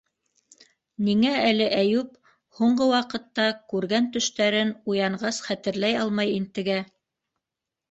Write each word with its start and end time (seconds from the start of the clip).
Ниңә 1.09 1.33
әле 1.49 1.67
Әйүп 1.81 2.15
һуңғы 2.61 2.87
ваҡытта 2.93 3.47
күргән 3.75 4.09
төштәрен 4.17 4.75
уянғас 4.95 5.43
хәтерләй 5.51 6.03
алмай 6.07 6.35
интегә? 6.41 6.83